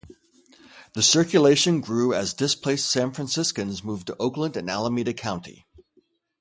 The 0.93 1.03
circulation 1.03 1.79
grew 1.79 2.11
as 2.11 2.33
displaced 2.33 2.89
San 2.89 3.11
Franciscans 3.11 3.83
moved 3.83 4.07
to 4.07 4.15
Oakland 4.17 4.57
and 4.57 4.67
Alameda 4.67 5.13
County. 5.13 5.67